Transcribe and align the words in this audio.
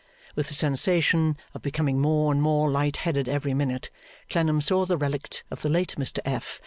With 0.35 0.47
the 0.47 0.55
sensation 0.55 1.37
of 1.53 1.61
becoming 1.61 2.01
more 2.01 2.31
and 2.31 2.41
more 2.41 2.71
light 2.71 2.97
headed 2.97 3.29
every 3.29 3.53
minute, 3.53 3.91
Clennam 4.31 4.59
saw 4.59 4.83
the 4.83 4.97
relict 4.97 5.43
of 5.51 5.61
the 5.61 5.69
late 5.69 5.93
Mr 5.99 6.17
F. 6.25 6.59